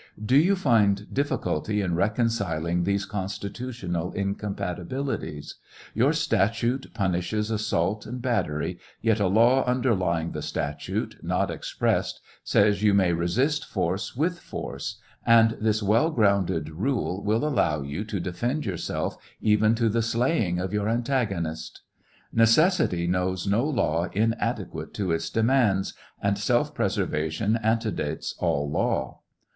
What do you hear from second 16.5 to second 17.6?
rule will